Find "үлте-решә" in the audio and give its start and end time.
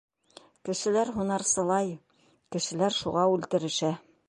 3.37-3.95